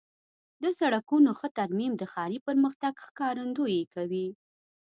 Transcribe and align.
د 0.63 0.65
سړکونو 0.79 1.29
ښه 1.39 1.47
ترمیم 1.57 1.93
د 1.97 2.03
ښاري 2.13 2.39
پرمختګ 2.47 2.93
ښکارندویي 3.05 3.83
کوي. 3.93 4.27